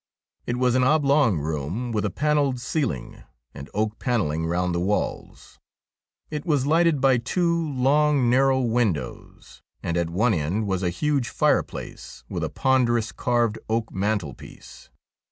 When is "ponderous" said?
12.49-13.11